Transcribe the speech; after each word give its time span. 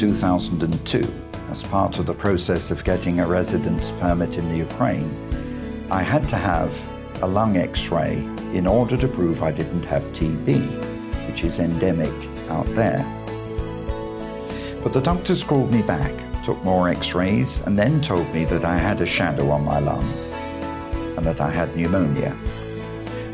2002, 0.00 1.06
as 1.50 1.62
part 1.64 1.98
of 1.98 2.06
the 2.06 2.14
process 2.14 2.70
of 2.70 2.82
getting 2.84 3.20
a 3.20 3.26
residence 3.26 3.92
permit 3.92 4.38
in 4.38 4.48
the 4.48 4.56
Ukraine, 4.56 5.14
I 5.90 6.02
had 6.02 6.26
to 6.30 6.36
have 6.36 6.72
a 7.22 7.26
lung 7.26 7.58
x 7.58 7.90
ray 7.90 8.14
in 8.54 8.66
order 8.66 8.96
to 8.96 9.06
prove 9.06 9.42
I 9.42 9.52
didn't 9.52 9.84
have 9.84 10.02
TB, 10.04 11.26
which 11.26 11.44
is 11.44 11.60
endemic 11.60 12.14
out 12.48 12.64
there. 12.74 13.04
But 14.82 14.94
the 14.94 15.02
doctors 15.02 15.44
called 15.44 15.70
me 15.70 15.82
back, 15.82 16.14
took 16.42 16.64
more 16.64 16.88
x 16.88 17.14
rays, 17.14 17.60
and 17.66 17.78
then 17.78 18.00
told 18.00 18.32
me 18.32 18.46
that 18.46 18.64
I 18.64 18.78
had 18.78 19.02
a 19.02 19.06
shadow 19.06 19.50
on 19.50 19.66
my 19.66 19.80
lung 19.80 20.10
and 21.18 21.26
that 21.26 21.42
I 21.42 21.50
had 21.50 21.76
pneumonia. 21.76 22.38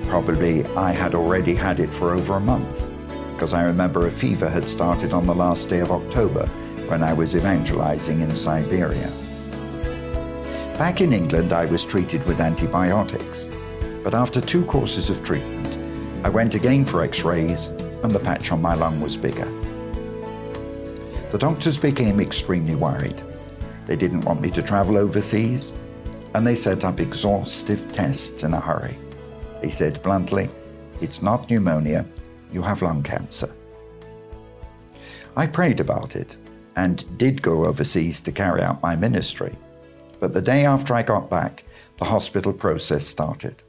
Probably 0.08 0.66
I 0.74 0.90
had 0.90 1.14
already 1.14 1.54
had 1.54 1.78
it 1.78 1.90
for 1.90 2.12
over 2.12 2.34
a 2.34 2.40
month 2.40 2.90
because 3.34 3.52
I 3.52 3.62
remember 3.62 4.06
a 4.06 4.10
fever 4.10 4.48
had 4.48 4.66
started 4.66 5.12
on 5.12 5.26
the 5.26 5.34
last 5.34 5.68
day 5.68 5.80
of 5.80 5.92
October 5.92 6.48
when 6.88 7.02
I 7.02 7.12
was 7.12 7.34
evangelizing 7.34 8.20
in 8.20 8.34
Siberia. 8.36 9.10
Back 10.78 11.00
in 11.00 11.12
England, 11.12 11.52
I 11.52 11.66
was 11.66 11.84
treated 11.84 12.24
with 12.26 12.40
antibiotics, 12.40 13.48
but 14.04 14.14
after 14.14 14.40
two 14.40 14.64
courses 14.66 15.10
of 15.10 15.24
treatment, 15.24 15.78
I 16.24 16.28
went 16.28 16.54
again 16.54 16.84
for 16.84 17.02
x 17.02 17.24
rays 17.24 17.68
and 18.02 18.10
the 18.10 18.20
patch 18.20 18.52
on 18.52 18.62
my 18.62 18.74
lung 18.74 19.00
was 19.00 19.16
bigger. 19.16 19.50
The 21.30 21.38
doctors 21.38 21.78
became 21.78 22.20
extremely 22.20 22.76
worried. 22.76 23.20
They 23.84 23.96
didn't 23.96 24.24
want 24.24 24.40
me 24.40 24.50
to 24.50 24.62
travel 24.62 24.96
overseas, 24.96 25.72
and 26.34 26.46
they 26.46 26.54
set 26.54 26.84
up 26.84 27.00
exhaustive 27.00 27.90
tests 27.90 28.44
in 28.44 28.54
a 28.54 28.60
hurry. 28.60 28.96
They 29.60 29.70
said 29.70 30.02
bluntly, 30.02 30.48
It's 31.00 31.22
not 31.22 31.50
pneumonia, 31.50 32.06
you 32.52 32.62
have 32.62 32.82
lung 32.82 33.02
cancer. 33.02 33.52
I 35.36 35.46
prayed 35.46 35.80
about 35.80 36.16
it 36.16 36.36
and 36.76 37.18
did 37.18 37.42
go 37.42 37.64
overseas 37.64 38.20
to 38.20 38.32
carry 38.32 38.62
out 38.62 38.82
my 38.82 38.94
ministry. 38.94 39.56
But 40.20 40.32
the 40.32 40.42
day 40.42 40.64
after 40.64 40.94
I 40.94 41.02
got 41.02 41.30
back, 41.30 41.64
the 41.98 42.04
hospital 42.04 42.52
process 42.52 43.06
started. 43.06 43.62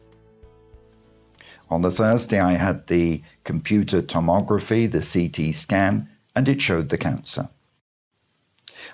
On 1.70 1.82
the 1.82 1.92
Thursday, 1.92 2.40
I 2.40 2.54
had 2.54 2.88
the 2.88 3.22
computer 3.44 4.02
tomography, 4.02 4.90
the 4.90 5.00
CT 5.02 5.54
scan, 5.54 6.10
and 6.36 6.48
it 6.48 6.62
showed 6.62 6.90
the 6.90 6.98
cancer. 6.98 7.50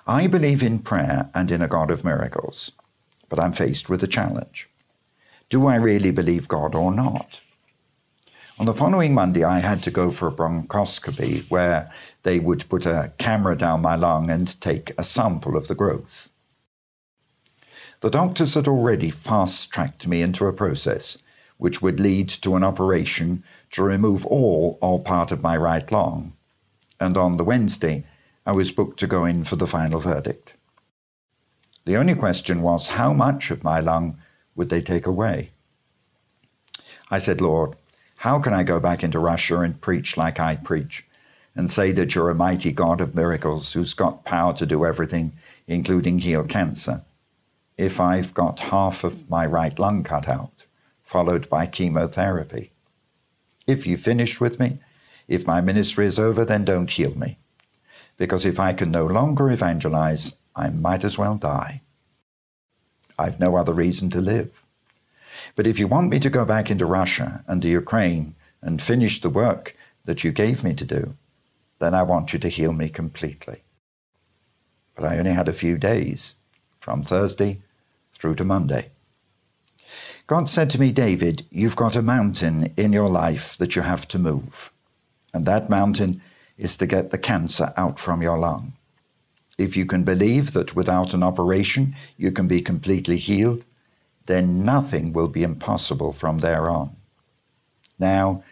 I 0.07 0.27
believe 0.27 0.63
in 0.63 0.79
prayer 0.79 1.29
and 1.35 1.51
in 1.51 1.61
a 1.61 1.67
God 1.67 1.91
of 1.91 2.03
miracles, 2.03 2.71
but 3.29 3.39
I'm 3.39 3.53
faced 3.53 3.89
with 3.89 4.03
a 4.03 4.07
challenge. 4.07 4.69
Do 5.49 5.67
I 5.67 5.75
really 5.75 6.11
believe 6.11 6.47
God 6.47 6.73
or 6.73 6.91
not? 6.91 7.41
On 8.59 8.67
the 8.67 8.73
following 8.73 9.15
Monday, 9.15 9.43
I 9.43 9.59
had 9.59 9.81
to 9.81 9.89
go 9.89 10.11
for 10.11 10.27
a 10.27 10.31
bronchoscopy 10.31 11.49
where 11.49 11.91
they 12.21 12.37
would 12.37 12.69
put 12.69 12.85
a 12.85 13.11
camera 13.17 13.55
down 13.57 13.81
my 13.81 13.95
lung 13.95 14.29
and 14.29 14.61
take 14.61 14.91
a 14.95 15.03
sample 15.03 15.57
of 15.57 15.67
the 15.67 15.73
growth. 15.73 16.29
The 18.01 18.11
doctors 18.11 18.53
had 18.53 18.67
already 18.67 19.09
fast 19.09 19.71
tracked 19.71 20.07
me 20.07 20.21
into 20.21 20.45
a 20.45 20.53
process 20.53 21.17
which 21.57 21.81
would 21.81 21.99
lead 21.99 22.29
to 22.29 22.55
an 22.55 22.63
operation 22.63 23.43
to 23.71 23.83
remove 23.83 24.23
all 24.27 24.77
or 24.81 25.01
part 25.01 25.31
of 25.31 25.41
my 25.41 25.57
right 25.57 25.91
lung. 25.91 26.33
And 26.99 27.17
on 27.17 27.37
the 27.37 27.43
Wednesday, 27.43 28.05
I 28.45 28.51
was 28.51 28.71
booked 28.71 28.99
to 28.99 29.07
go 29.07 29.25
in 29.25 29.45
for 29.45 29.55
the 29.55 29.65
final 29.65 29.99
verdict. 29.99 30.55
The 31.85 31.97
only 31.97 32.13
question 32.13 32.61
was 32.61 32.89
how 32.89 33.13
much 33.13 33.49
of 33.49 33.63
my 33.63 33.79
lung 33.79 34.19
would 34.55 34.69
they 34.69 34.81
take 34.81 35.07
away? 35.07 35.49
I 37.09 37.17
said, 37.17 37.41
Lord, 37.41 37.75
how 38.23 38.39
can 38.39 38.53
I 38.53 38.63
go 38.63 38.79
back 38.79 39.03
into 39.03 39.19
Russia 39.19 39.59
and 39.59 39.81
preach 39.81 40.15
like 40.15 40.39
I 40.39 40.55
preach 40.55 41.03
and 41.57 41.69
say 41.69 41.91
that 41.91 42.15
you're 42.15 42.29
a 42.29 42.33
mighty 42.35 42.71
God 42.71 43.01
of 43.01 43.13
miracles 43.13 43.73
who's 43.73 43.93
got 43.93 44.23
power 44.23 44.53
to 44.53 44.65
do 44.65 44.85
everything, 44.85 45.33
including 45.67 46.19
heal 46.19 46.45
cancer, 46.45 47.01
if 47.77 47.99
I've 47.99 48.33
got 48.33 48.71
half 48.71 49.03
of 49.03 49.29
my 49.29 49.45
right 49.45 49.77
lung 49.77 50.05
cut 50.05 50.29
out, 50.29 50.67
followed 51.03 51.49
by 51.49 51.65
chemotherapy? 51.65 52.71
If 53.67 53.85
you 53.85 53.97
finish 53.97 54.39
with 54.39 54.57
me, 54.57 54.77
if 55.27 55.45
my 55.45 55.59
ministry 55.59 56.05
is 56.05 56.17
over, 56.17 56.45
then 56.45 56.63
don't 56.63 56.91
heal 56.91 57.13
me. 57.15 57.39
Because 58.15 58.45
if 58.45 58.57
I 58.57 58.71
can 58.71 58.89
no 58.89 59.05
longer 59.05 59.51
evangelize, 59.51 60.37
I 60.55 60.69
might 60.69 61.03
as 61.03 61.17
well 61.17 61.35
die. 61.35 61.81
I've 63.19 63.41
no 63.41 63.57
other 63.57 63.73
reason 63.73 64.09
to 64.11 64.21
live. 64.21 64.62
But 65.55 65.67
if 65.67 65.79
you 65.79 65.87
want 65.87 66.09
me 66.09 66.19
to 66.19 66.29
go 66.29 66.45
back 66.45 66.69
into 66.69 66.85
Russia 66.85 67.43
and 67.47 67.61
the 67.61 67.69
Ukraine 67.69 68.35
and 68.61 68.81
finish 68.81 69.19
the 69.19 69.29
work 69.29 69.75
that 70.05 70.23
you 70.23 70.31
gave 70.31 70.63
me 70.63 70.73
to 70.73 70.85
do, 70.85 71.15
then 71.79 71.93
I 71.93 72.03
want 72.03 72.33
you 72.33 72.39
to 72.39 72.49
heal 72.49 72.73
me 72.73 72.89
completely. 72.89 73.63
But 74.95 75.05
I 75.05 75.17
only 75.17 75.31
had 75.31 75.47
a 75.47 75.53
few 75.53 75.77
days, 75.77 76.35
from 76.79 77.01
Thursday 77.01 77.61
through 78.13 78.35
to 78.35 78.43
Monday. 78.43 78.89
God 80.27 80.47
said 80.49 80.69
to 80.71 80.79
me, 80.79 80.91
David, 80.91 81.45
you've 81.49 81.75
got 81.75 81.95
a 81.95 82.01
mountain 82.01 82.73
in 82.77 82.93
your 82.93 83.07
life 83.07 83.57
that 83.57 83.75
you 83.75 83.81
have 83.81 84.07
to 84.09 84.19
move. 84.19 84.71
And 85.33 85.45
that 85.45 85.69
mountain 85.69 86.21
is 86.57 86.77
to 86.77 86.85
get 86.85 87.11
the 87.11 87.17
cancer 87.17 87.73
out 87.75 87.99
from 87.99 88.21
your 88.21 88.37
lung. 88.37 88.73
If 89.57 89.75
you 89.77 89.85
can 89.85 90.03
believe 90.03 90.53
that 90.53 90.75
without 90.75 91.13
an 91.13 91.23
operation 91.23 91.95
you 92.17 92.31
can 92.31 92.47
be 92.47 92.61
completely 92.61 93.17
healed, 93.17 93.65
then 94.25 94.63
nothing 94.63 95.13
will 95.13 95.27
be 95.27 95.43
impossible 95.43 96.11
from 96.11 96.39
there 96.39 96.69
on. 96.69 96.95
Now, 97.99 98.43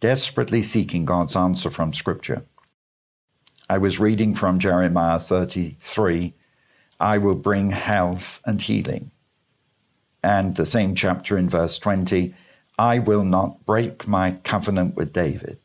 desperately 0.00 0.62
seeking 0.62 1.04
God's 1.04 1.36
answer 1.36 1.70
from 1.70 1.92
Scripture. 1.92 2.44
I 3.68 3.78
was 3.78 3.98
reading 3.98 4.34
from 4.34 4.58
Jeremiah 4.58 5.18
33 5.18 6.34
I 6.98 7.18
will 7.18 7.34
bring 7.34 7.70
health 7.70 8.40
and 8.46 8.60
healing. 8.60 9.10
And 10.22 10.56
the 10.56 10.66
same 10.66 10.94
chapter 10.94 11.36
in 11.36 11.48
verse 11.48 11.78
20 11.78 12.34
I 12.78 12.98
will 12.98 13.24
not 13.24 13.64
break 13.64 14.06
my 14.06 14.32
covenant 14.44 14.96
with 14.96 15.12
David. 15.12 15.58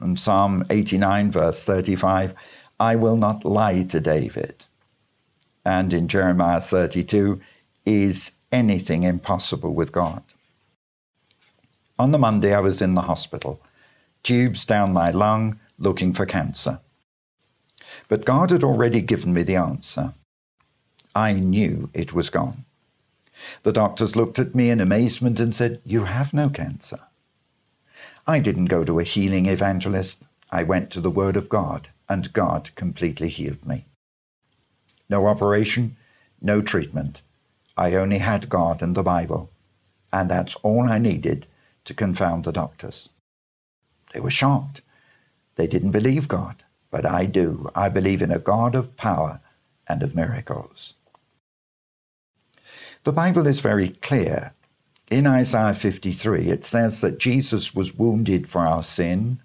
And 0.00 0.18
Psalm 0.18 0.64
89, 0.70 1.30
verse 1.30 1.64
35 1.64 2.34
I 2.78 2.96
will 2.96 3.16
not 3.16 3.44
lie 3.44 3.82
to 3.84 4.00
David. 4.00 4.66
And 5.64 5.92
in 5.92 6.08
Jeremiah 6.08 6.60
32 6.60 7.40
Is 7.86 8.32
anything 8.54 9.02
impossible 9.02 9.74
with 9.74 9.92
God? 9.92 10.22
On 11.98 12.12
the 12.12 12.18
Monday, 12.18 12.54
I 12.54 12.60
was 12.60 12.80
in 12.80 12.94
the 12.94 13.02
hospital, 13.02 13.60
tubes 14.22 14.64
down 14.64 14.92
my 14.92 15.10
lung, 15.10 15.58
looking 15.78 16.12
for 16.12 16.24
cancer. 16.24 16.78
But 18.08 18.24
God 18.24 18.52
had 18.52 18.64
already 18.64 19.00
given 19.00 19.34
me 19.34 19.42
the 19.42 19.56
answer. 19.56 20.14
I 21.14 21.32
knew 21.32 21.90
it 21.92 22.12
was 22.12 22.30
gone. 22.30 22.64
The 23.64 23.72
doctors 23.72 24.16
looked 24.16 24.38
at 24.38 24.54
me 24.54 24.70
in 24.70 24.80
amazement 24.80 25.40
and 25.40 25.54
said, 25.54 25.78
You 25.84 26.04
have 26.04 26.32
no 26.32 26.48
cancer. 26.48 27.00
I 28.26 28.38
didn't 28.38 28.66
go 28.66 28.84
to 28.84 29.00
a 29.00 29.04
healing 29.04 29.46
evangelist. 29.46 30.24
I 30.50 30.62
went 30.62 30.90
to 30.92 31.00
the 31.00 31.10
Word 31.10 31.36
of 31.36 31.48
God, 31.48 31.88
and 32.08 32.32
God 32.32 32.70
completely 32.74 33.28
healed 33.28 33.66
me. 33.66 33.84
No 35.10 35.26
operation, 35.26 35.96
no 36.40 36.62
treatment. 36.62 37.22
I 37.76 37.94
only 37.94 38.18
had 38.18 38.48
God 38.48 38.82
and 38.82 38.94
the 38.94 39.02
Bible, 39.02 39.50
and 40.12 40.30
that's 40.30 40.56
all 40.56 40.88
I 40.88 40.98
needed 40.98 41.46
to 41.84 41.94
confound 41.94 42.44
the 42.44 42.52
doctors. 42.52 43.10
They 44.12 44.20
were 44.20 44.30
shocked. 44.30 44.80
They 45.56 45.66
didn't 45.66 45.90
believe 45.90 46.28
God, 46.28 46.62
but 46.90 47.04
I 47.04 47.26
do. 47.26 47.68
I 47.74 47.88
believe 47.88 48.22
in 48.22 48.30
a 48.30 48.38
God 48.38 48.74
of 48.74 48.96
power 48.96 49.40
and 49.88 50.02
of 50.02 50.14
miracles. 50.14 50.94
The 53.02 53.12
Bible 53.12 53.46
is 53.46 53.60
very 53.60 53.88
clear. 53.88 54.54
In 55.10 55.26
Isaiah 55.26 55.74
53, 55.74 56.46
it 56.48 56.64
says 56.64 57.00
that 57.02 57.18
Jesus 57.18 57.74
was 57.74 57.98
wounded 57.98 58.48
for 58.48 58.62
our 58.62 58.82
sin, 58.82 59.40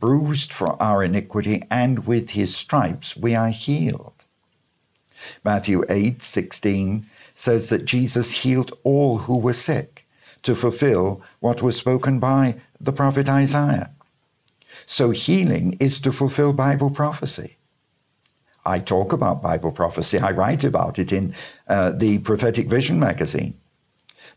bruised 0.00 0.52
for 0.52 0.80
our 0.82 1.04
iniquity, 1.04 1.62
and 1.70 2.06
with 2.06 2.30
his 2.30 2.56
stripes 2.56 3.16
we 3.16 3.34
are 3.34 3.50
healed. 3.50 4.24
Matthew 5.44 5.84
8 5.88 6.22
16 6.22 7.06
says 7.34 7.68
that 7.70 7.84
Jesus 7.84 8.42
healed 8.42 8.72
all 8.84 9.18
who 9.18 9.38
were 9.38 9.52
sick 9.52 10.06
to 10.42 10.54
fulfill 10.54 11.22
what 11.40 11.62
was 11.62 11.76
spoken 11.76 12.18
by 12.18 12.56
the 12.80 12.92
prophet 12.92 13.28
Isaiah. 13.28 13.90
So 14.86 15.10
healing 15.10 15.76
is 15.80 16.00
to 16.00 16.12
fulfill 16.12 16.52
Bible 16.52 16.90
prophecy. 16.90 17.56
I 18.64 18.78
talk 18.78 19.12
about 19.12 19.42
Bible 19.42 19.72
prophecy, 19.72 20.18
I 20.18 20.30
write 20.30 20.64
about 20.64 20.98
it 20.98 21.12
in 21.12 21.34
uh, 21.66 21.90
the 21.90 22.18
Prophetic 22.18 22.68
Vision 22.68 23.00
magazine. 23.00 23.54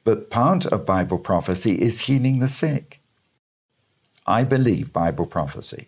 But 0.04 0.30
part 0.30 0.66
of 0.66 0.86
Bible 0.86 1.20
prophecy 1.20 1.74
is 1.74 2.02
healing 2.02 2.40
the 2.40 2.48
sick. 2.48 3.02
I 4.26 4.44
believe 4.44 4.94
Bible 4.94 5.28
prophecy. 5.28 5.88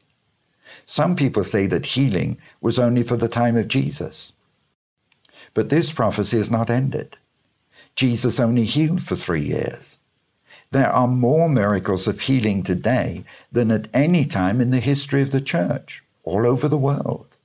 Some 0.85 1.15
people 1.15 1.43
say 1.43 1.65
that 1.67 1.87
healing 1.87 2.37
was 2.61 2.77
only 2.77 3.03
for 3.03 3.17
the 3.17 3.27
time 3.27 3.57
of 3.57 3.67
Jesus. 3.67 4.33
But 5.57 5.69
this 5.69 5.91
prophecy 5.91 6.37
is 6.37 6.51
not 6.51 6.69
ended. 6.69 7.17
Jesus 7.95 8.39
only 8.39 8.63
healed 8.63 9.01
for 9.01 9.15
three 9.15 9.41
years. 9.41 9.97
There 10.69 10.87
are 10.87 11.07
more 11.07 11.49
miracles 11.49 12.07
of 12.07 12.21
healing 12.21 12.61
today 12.61 13.23
than 13.51 13.71
at 13.71 13.87
any 13.91 14.23
time 14.25 14.61
in 14.61 14.69
the 14.69 14.79
history 14.79 15.23
of 15.23 15.31
the 15.31 15.41
church, 15.41 16.03
all 16.23 16.45
over 16.45 16.67
the 16.67 16.77
world. 16.77 17.37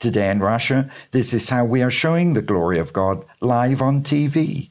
Today 0.00 0.32
in 0.32 0.40
Russia, 0.40 0.90
this 1.12 1.32
is 1.32 1.48
how 1.48 1.64
we 1.64 1.80
are 1.80 1.92
showing 1.92 2.32
the 2.32 2.42
glory 2.42 2.80
of 2.80 2.92
God 2.92 3.24
live 3.40 3.80
on 3.80 4.02
TV, 4.02 4.70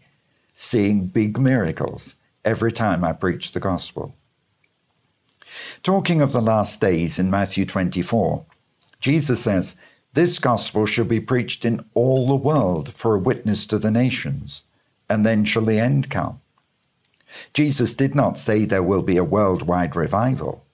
seeing 0.52 1.08
big 1.08 1.40
miracles 1.40 2.18
every 2.44 2.74
time 2.74 3.06
I 3.06 3.14
preach 3.14 3.54
the 3.54 3.62
gospel. 3.62 4.14
Talking 5.84 6.22
of 6.22 6.34
the 6.34 6.42
last 6.42 6.82
days 6.82 7.18
in 7.18 7.32
Matthew 7.32 7.64
24, 7.66 8.44
Jesus 9.00 9.42
says, 9.42 9.78
This 10.18 10.40
gospel 10.40 10.88
shall 10.88 11.06
be 11.06 11.20
preached 11.20 11.64
in 11.64 11.86
all 11.94 12.26
the 12.26 12.36
world 12.36 12.92
for 12.92 13.14
a 13.14 13.20
witness 13.20 13.68
to 13.68 13.78
the 13.78 13.92
nations, 13.92 14.64
and 15.08 15.24
then 15.24 15.46
shall 15.46 15.66
the 15.66 15.78
end 15.78 16.10
come. 16.10 16.42
Jesus 17.54 17.94
did 17.94 18.16
not 18.16 18.36
say 18.36 18.66
there 18.66 18.82
will 18.82 19.04
be 19.04 19.18
a 19.18 19.24
worldwide 19.24 19.96
revival. 19.96 20.66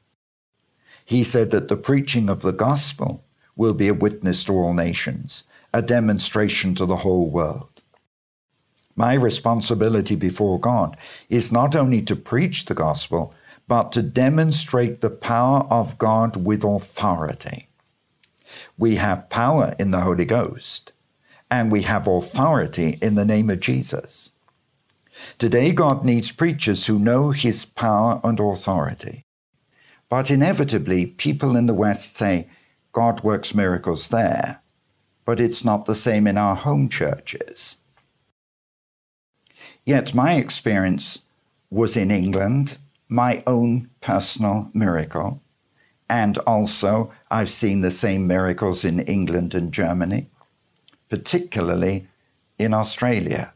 He 1.04 1.24
said 1.24 1.52
that 1.52 1.68
the 1.68 1.76
preaching 1.76 2.30
of 2.30 2.42
the 2.42 2.54
gospel 2.54 3.26
will 3.58 3.74
be 3.74 3.90
a 3.90 3.94
witness 3.94 4.46
to 4.46 4.54
all 4.54 4.74
nations, 4.74 5.44
a 5.74 5.82
demonstration 5.82 6.74
to 6.76 6.86
the 6.86 7.04
whole 7.04 7.30
world. 7.30 7.82
My 8.96 9.14
responsibility 9.14 10.16
before 10.16 10.58
God 10.58 10.96
is 11.28 11.52
not 11.52 11.76
only 11.76 12.02
to 12.04 12.16
preach 12.16 12.64
the 12.64 12.76
gospel, 12.76 13.36
but 13.68 13.92
to 13.92 14.02
demonstrate 14.02 15.02
the 15.02 15.10
power 15.10 15.68
of 15.70 15.98
God 15.98 16.38
with 16.38 16.64
authority. 16.64 17.68
We 18.78 18.96
have 18.96 19.30
power 19.30 19.76
in 19.80 19.92
the 19.92 20.02
Holy 20.02 20.26
Ghost, 20.26 20.94
and 21.50 21.72
we 21.72 21.84
have 21.84 22.08
authority 22.08 22.98
in 23.02 23.16
the 23.16 23.26
name 23.26 23.50
of 23.50 23.60
Jesus. 23.60 24.32
Today, 25.38 25.72
God 25.72 26.04
needs 26.04 26.32
preachers 26.32 26.88
who 26.88 26.98
know 26.98 27.32
His 27.32 27.66
power 27.66 28.20
and 28.24 28.40
authority. 28.40 29.26
But 30.10 30.32
inevitably, 30.32 31.06
people 31.06 31.56
in 31.56 31.66
the 31.66 31.74
West 31.74 32.16
say, 32.16 32.48
God 32.92 33.24
works 33.24 33.56
miracles 33.56 34.10
there, 34.10 34.62
but 35.26 35.40
it's 35.40 35.66
not 35.66 35.86
the 35.86 35.96
same 35.96 36.28
in 36.28 36.38
our 36.38 36.56
home 36.56 36.90
churches. 36.90 37.78
Yet 39.86 40.14
my 40.14 40.36
experience 40.36 41.24
was 41.70 41.98
in 41.98 42.12
England, 42.12 42.78
my 43.10 43.44
own 43.46 43.90
personal 44.02 44.70
miracle, 44.74 45.42
and 46.10 46.38
also 46.40 47.12
I've 47.34 47.50
seen 47.50 47.80
the 47.80 47.90
same 47.90 48.28
miracles 48.28 48.86
in 48.86 49.00
England 49.00 49.56
and 49.56 49.74
Germany, 49.74 50.28
particularly 51.10 52.08
in 52.60 52.76
Australia. 52.76 53.56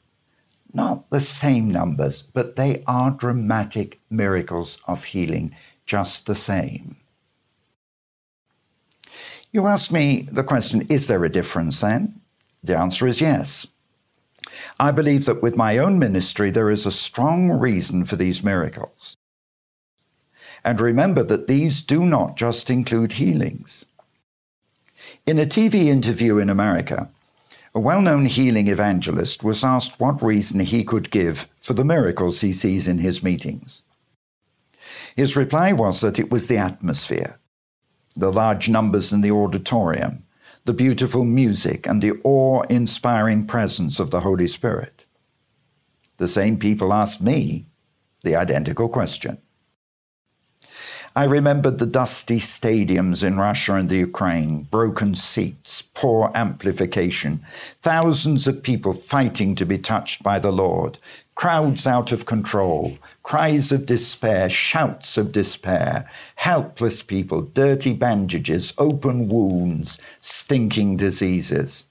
Not 0.74 1.12
the 1.12 1.19
same 1.19 1.69
numbers, 1.69 2.24
but 2.24 2.56
they 2.56 2.83
are 2.88 3.12
dramatic 3.12 4.00
miracles 4.09 4.79
of 4.88 5.03
healing 5.03 5.56
just 5.85 6.25
the 6.25 6.33
same. 6.33 6.95
You 9.51 9.67
ask 9.67 9.91
me 9.91 10.24
the 10.24 10.43
question 10.43 10.81
is 10.89 11.07
there 11.07 11.24
a 11.24 11.29
difference 11.29 11.81
then? 11.81 12.19
The 12.63 12.79
answer 12.79 13.05
is 13.05 13.22
yes. 13.22 13.67
I 14.79 14.89
believe 14.89 15.25
that 15.25 15.43
with 15.43 15.55
my 15.55 15.77
own 15.77 16.00
ministry, 16.00 16.50
there 16.50 16.72
is 16.72 16.88
a 16.88 16.91
strong 16.91 17.51
reason 17.51 18.05
for 18.05 18.15
these 18.15 18.43
miracles. 18.43 19.16
And 20.67 20.81
remember 20.81 21.24
that 21.24 21.47
these 21.47 21.81
do 21.81 22.05
not 22.05 22.36
just 22.36 22.69
include 22.69 23.13
healings. 23.13 23.86
In 25.25 25.39
a 25.39 25.45
TV 25.45 25.86
interview 25.86 26.39
in 26.39 26.50
America, 26.50 27.09
a 27.74 27.79
well 27.79 28.01
known 28.01 28.25
healing 28.25 28.67
evangelist 28.67 29.45
was 29.45 29.63
asked 29.63 30.01
what 30.01 30.21
reason 30.21 30.59
he 30.59 30.83
could 30.83 31.09
give 31.09 31.47
for 31.55 31.74
the 31.74 31.86
miracles 31.86 32.41
he 32.41 32.51
sees 32.51 32.86
in 32.86 32.97
his 32.97 33.24
meetings. 33.24 33.83
His 35.15 35.38
reply 35.38 35.71
was 35.71 36.01
that 36.01 36.19
it 36.19 36.29
was 36.29 36.50
the 36.50 36.57
atmosphere, 36.57 37.39
the 38.17 38.29
large 38.29 38.67
numbers 38.67 39.13
in 39.13 39.21
the 39.21 39.31
auditorium, 39.31 40.24
the 40.65 40.74
beautiful 40.74 41.24
music, 41.24 41.88
and 41.88 42.01
the 42.01 42.19
awe 42.25 42.63
inspiring 42.63 43.47
presence 43.47 44.01
of 44.01 44.12
the 44.12 44.19
Holy 44.19 44.47
Spirit. 44.47 45.05
The 46.17 46.27
same 46.27 46.57
people 46.57 46.91
asked 46.91 47.21
me 47.21 47.67
the 48.25 48.36
identical 48.36 48.89
question. 48.89 49.38
I 51.17 51.24
remembered 51.24 51.79
the 51.79 51.88
dusty 51.88 52.38
stadiums 52.38 53.24
in 53.24 53.38
Russia 53.38 53.74
and 53.74 53.89
the 53.89 53.97
Ukraine, 53.97 54.67
broken 54.69 55.15
seats, 55.15 55.81
poor 55.81 56.29
amplification, 56.36 57.39
thousands 57.81 58.47
of 58.47 58.62
people 58.62 58.93
fighting 58.93 59.55
to 59.55 59.65
be 59.65 59.79
touched 59.79 60.21
by 60.21 60.38
the 60.38 60.51
Lord, 60.51 61.00
crowds 61.33 61.88
out 61.88 62.12
of 62.12 62.27
control, 62.27 63.00
cries 63.24 63.71
of 63.71 63.88
despair, 63.88 64.47
shouts 64.47 65.17
of 65.17 65.31
despair, 65.31 66.07
helpless 66.36 67.01
people, 67.01 67.41
dirty 67.41 67.93
bandages, 67.93 68.75
open 68.77 69.27
wounds, 69.27 70.00
stinking 70.19 70.97
diseases. 70.97 71.88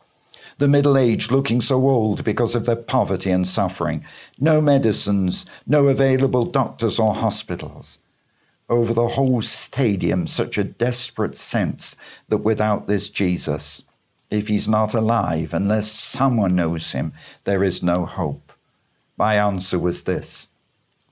The 0.58 0.68
middle 0.68 0.96
aged 0.96 1.32
looking 1.32 1.60
so 1.60 1.88
old 1.88 2.22
because 2.22 2.54
of 2.54 2.64
their 2.64 2.76
poverty 2.76 3.32
and 3.32 3.44
suffering, 3.44 4.04
no 4.38 4.60
medicines, 4.60 5.46
no 5.66 5.88
available 5.88 6.44
doctors 6.44 7.00
or 7.00 7.12
hospitals 7.12 7.98
over 8.68 8.92
the 8.92 9.08
whole 9.08 9.40
stadium 9.42 10.26
such 10.26 10.58
a 10.58 10.64
desperate 10.64 11.36
sense 11.36 11.96
that 12.28 12.38
without 12.38 12.86
this 12.86 13.10
Jesus, 13.10 13.84
if 14.30 14.48
he's 14.48 14.68
not 14.68 14.94
alive, 14.94 15.54
unless 15.54 15.90
someone 15.90 16.56
knows 16.56 16.92
him, 16.92 17.12
there 17.44 17.62
is 17.62 17.82
no 17.82 18.04
hope. 18.04 18.52
My 19.16 19.36
answer 19.36 19.78
was 19.78 20.04
this 20.04 20.48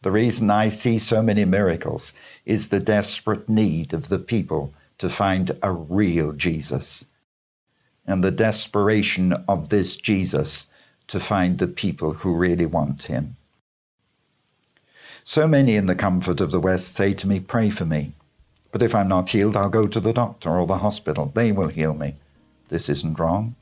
The 0.02 0.10
reason 0.10 0.50
I 0.50 0.68
see 0.68 0.98
so 0.98 1.22
many 1.22 1.44
miracles 1.44 2.14
is 2.44 2.68
the 2.68 2.80
desperate 2.80 3.48
need 3.48 3.94
of 3.94 4.08
the 4.08 4.18
people 4.18 4.72
to 4.98 5.08
find 5.08 5.52
a 5.62 5.70
real 5.70 6.32
Jesus 6.32 7.06
and 8.06 8.22
the 8.22 8.30
desperation 8.30 9.32
of 9.48 9.68
this 9.68 9.96
Jesus 9.96 10.66
to 11.06 11.20
find 11.20 11.58
the 11.58 11.66
people 11.66 12.14
who 12.14 12.34
really 12.34 12.66
want 12.66 13.04
him. 13.04 13.36
So 15.26 15.48
many 15.48 15.74
in 15.74 15.86
the 15.86 15.94
comfort 15.94 16.42
of 16.42 16.50
the 16.50 16.60
West 16.60 16.94
say 16.94 17.14
to 17.14 17.26
me, 17.26 17.40
Pray 17.40 17.70
for 17.70 17.86
me. 17.86 18.12
But 18.70 18.82
if 18.82 18.94
I'm 18.94 19.08
not 19.08 19.30
healed, 19.30 19.56
I'll 19.56 19.70
go 19.70 19.86
to 19.86 20.00
the 20.00 20.12
doctor 20.12 20.50
or 20.50 20.66
the 20.66 20.78
hospital. 20.78 21.32
They 21.34 21.50
will 21.50 21.68
heal 21.68 21.94
me. 21.94 22.16
This 22.68 22.90
isn't 22.90 23.18
wrong. 23.18 23.56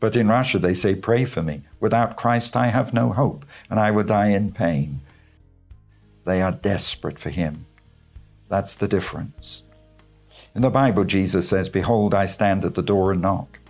But 0.00 0.16
in 0.16 0.28
Russia, 0.28 0.58
they 0.58 0.74
say, 0.74 0.96
Pray 0.96 1.24
for 1.24 1.40
me. 1.40 1.60
Without 1.78 2.16
Christ, 2.16 2.56
I 2.56 2.66
have 2.66 2.92
no 2.92 3.12
hope, 3.12 3.44
and 3.70 3.78
I 3.78 3.92
will 3.92 4.02
die 4.02 4.30
in 4.30 4.50
pain. 4.50 5.00
They 6.24 6.42
are 6.42 6.50
desperate 6.50 7.18
for 7.18 7.30
Him. 7.30 7.66
That's 8.48 8.74
the 8.74 8.88
difference. 8.88 9.62
In 10.52 10.62
the 10.62 10.70
Bible, 10.70 11.04
Jesus 11.04 11.48
says, 11.48 11.68
Behold, 11.68 12.12
I 12.12 12.26
stand 12.26 12.64
at 12.64 12.74
the 12.74 12.82
door 12.82 13.12
and 13.12 13.22
knock. 13.22 13.60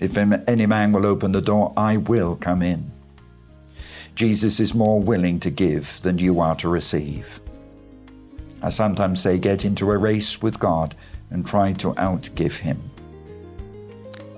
If 0.00 0.16
any 0.16 0.66
man 0.66 0.92
will 0.92 1.06
open 1.06 1.30
the 1.32 1.40
door, 1.40 1.72
I 1.76 1.96
will 1.96 2.34
come 2.34 2.62
in. 2.62 2.90
Jesus 4.18 4.58
is 4.58 4.74
more 4.74 4.98
willing 4.98 5.38
to 5.38 5.48
give 5.48 6.00
than 6.00 6.18
you 6.18 6.40
are 6.40 6.56
to 6.56 6.68
receive. 6.68 7.38
I 8.60 8.68
sometimes 8.68 9.22
say, 9.22 9.38
get 9.38 9.64
into 9.64 9.92
a 9.92 9.96
race 9.96 10.42
with 10.42 10.58
God 10.58 10.96
and 11.30 11.46
try 11.46 11.72
to 11.74 11.92
outgive 11.92 12.58
Him. 12.58 12.80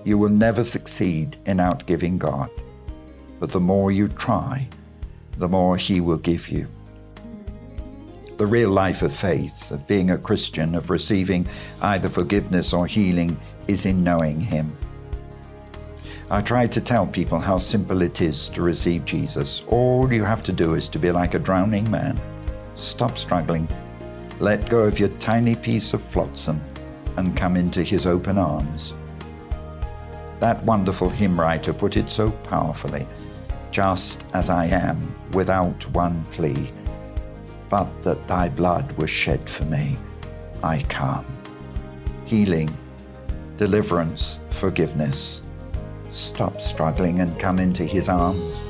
You 0.05 0.19
will 0.19 0.29
never 0.29 0.65
succeed 0.65 1.39
in 1.47 1.61
outgiving 1.61 2.19
God, 2.19 2.51
but 3.39 3.53
the 3.53 3.61
more 3.61 3.91
you 3.91 4.09
try, 4.09 4.69
the 5.39 5.49
more 5.49 5.79
He 5.79 6.03
will 6.03 6.19
give 6.19 6.51
you. 6.51 6.69
The 8.37 8.47
real 8.47 8.69
life 8.69 9.01
of 9.01 9.15
faith, 9.15 9.71
of 9.71 9.89
being 9.89 10.11
a 10.11 10.19
Christian, 10.19 10.75
of 10.75 10.91
receiving 10.91 11.47
either 11.81 12.11
forgiveness 12.11 12.75
or 12.75 12.87
healing, 12.87 13.39
is 13.67 13.87
in 13.87 14.05
knowing 14.05 14.41
Him. 14.41 14.77
I 16.31 16.41
try 16.41 16.67
to 16.67 16.81
tell 16.81 17.07
people 17.07 17.41
how 17.41 17.59
simple 17.59 18.03
it 18.03 18.21
is 18.21 18.49
to 18.51 18.63
receive 18.63 19.05
Jesus. 19.05 19.65
All 19.67 20.13
you 20.13 20.23
have 20.23 20.43
to 20.45 20.53
do 20.53 20.75
is 20.75 20.89
to 20.91 20.99
be 20.99 21.11
like 21.11 21.35
a 21.35 21.41
drowning 21.41 21.91
man. 21.91 22.19
Stop 22.77 23.19
struggling. 23.19 23.69
Let 24.39 24.71
go 24.71 24.81
of 24.81 25.01
your 25.01 25.09
tiny 25.19 25.57
piece 25.57 25.93
of 25.93 26.01
flotsam 26.01 26.61
and 27.17 27.37
come 27.37 27.57
into 27.57 27.83
his 27.83 28.07
open 28.07 28.39
arms. 28.39 28.95
That 30.39 30.63
wonderful 30.65 31.11
hymn 31.11 31.39
writer 31.39 31.73
put 31.73 31.97
it 31.97 32.09
so 32.11 32.31
powerfully 32.31 33.07
just 33.71 34.25
as 34.35 34.51
I 34.51 34.67
am, 34.67 35.15
without 35.33 35.89
one 35.91 36.25
plea, 36.33 36.71
but 37.69 37.89
that 38.03 38.27
thy 38.27 38.49
blood 38.49 38.91
was 38.93 39.11
shed 39.11 39.49
for 39.49 39.65
me, 39.65 39.97
I 40.63 40.83
come. 40.89 41.27
Healing, 42.27 42.75
deliverance, 43.57 44.39
forgiveness. 44.51 45.43
Stop 46.11 46.61
struggling 46.61 47.21
and 47.21 47.39
come 47.39 47.59
into 47.59 47.85
his 47.85 48.09
arms. 48.09 48.70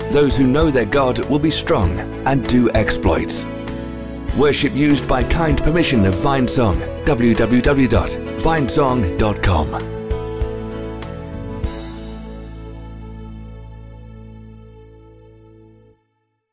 those 0.11 0.35
who 0.35 0.45
know 0.45 0.69
their 0.69 0.85
God 0.85 1.19
will 1.29 1.39
be 1.39 1.51
strong 1.51 1.97
and 2.25 2.45
do 2.47 2.69
exploits. 2.71 3.45
Worship 4.37 4.73
used 4.73 5.07
by 5.07 5.23
kind 5.23 5.57
permission 5.61 6.05
of 6.05 6.15
Vinesong. 6.15 6.75
www.vinesong.com. 7.05 9.90